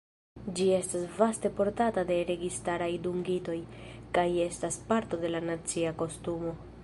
[0.59, 3.59] Ĝi estas vaste portata de registaraj dungitoj,
[4.19, 6.59] kaj estas parto de la nacia kostumo.